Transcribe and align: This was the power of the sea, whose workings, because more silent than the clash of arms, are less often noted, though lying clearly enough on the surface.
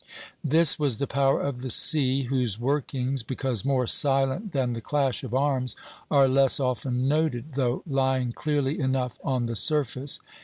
This 0.43 0.79
was 0.79 0.97
the 0.97 1.05
power 1.05 1.39
of 1.39 1.61
the 1.61 1.69
sea, 1.69 2.23
whose 2.23 2.59
workings, 2.59 3.21
because 3.21 3.63
more 3.63 3.85
silent 3.85 4.51
than 4.51 4.73
the 4.73 4.81
clash 4.81 5.23
of 5.23 5.35
arms, 5.35 5.75
are 6.09 6.27
less 6.27 6.59
often 6.59 7.07
noted, 7.07 7.53
though 7.53 7.83
lying 7.85 8.31
clearly 8.31 8.79
enough 8.79 9.19
on 9.23 9.45
the 9.45 9.55
surface. 9.55 10.19